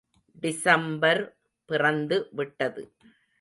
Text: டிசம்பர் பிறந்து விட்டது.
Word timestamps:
டிசம்பர் 0.41 1.21
பிறந்து 1.65 2.29
விட்டது. 2.31 2.83